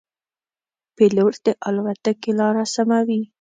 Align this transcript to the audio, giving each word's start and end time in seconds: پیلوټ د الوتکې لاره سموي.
پیلوټ 0.95 1.33
د 1.45 1.47
الوتکې 1.67 2.31
لاره 2.39 2.63
سموي. 2.75 3.21